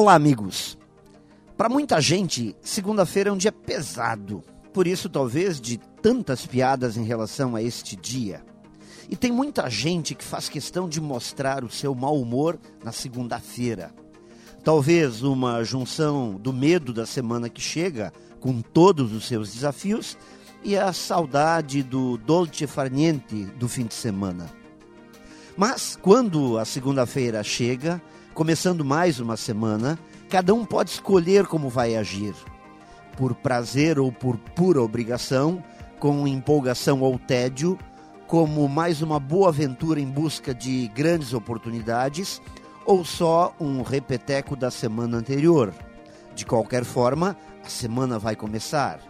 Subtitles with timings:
[0.00, 0.78] Olá, amigos.
[1.56, 4.44] Para muita gente, segunda-feira é um dia pesado.
[4.72, 8.44] Por isso, talvez, de tantas piadas em relação a este dia.
[9.10, 13.92] E tem muita gente que faz questão de mostrar o seu mau humor na segunda-feira.
[14.62, 20.16] Talvez uma junção do medo da semana que chega, com todos os seus desafios,
[20.62, 24.57] e a saudade do dolce far niente do fim de semana.
[25.58, 28.00] Mas quando a segunda-feira chega,
[28.32, 29.98] começando mais uma semana,
[30.30, 32.32] cada um pode escolher como vai agir.
[33.16, 35.60] Por prazer ou por pura obrigação,
[35.98, 37.76] com empolgação ou tédio,
[38.28, 42.40] como mais uma boa aventura em busca de grandes oportunidades,
[42.86, 45.74] ou só um repeteco da semana anterior.
[46.36, 49.00] De qualquer forma, a semana vai começar.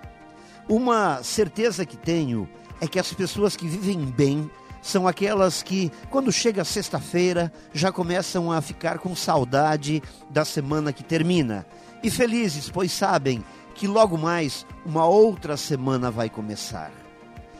[0.66, 2.49] Uma certeza que tenho
[2.80, 8.50] é que as pessoas que vivem bem são aquelas que, quando chega sexta-feira, já começam
[8.52, 11.66] a ficar com saudade da semana que termina.
[12.02, 16.90] E felizes, pois sabem que logo mais uma outra semana vai começar.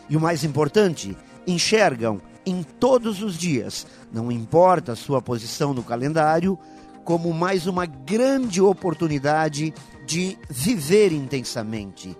[0.09, 1.17] E o mais importante,
[1.47, 6.59] enxergam em todos os dias, não importa a sua posição no calendário,
[7.05, 9.73] como mais uma grande oportunidade
[10.07, 12.17] de viver intensamente.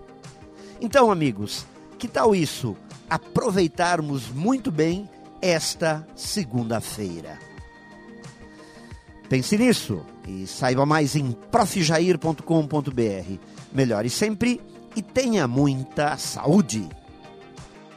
[0.81, 1.65] Então, amigos,
[1.97, 2.75] que tal isso?
[3.09, 5.09] Aproveitarmos muito bem
[5.41, 7.37] esta segunda-feira.
[9.27, 13.37] Pense nisso e saiba mais em profjair.com.br.
[13.71, 14.61] Melhore sempre
[14.95, 16.87] e tenha muita saúde.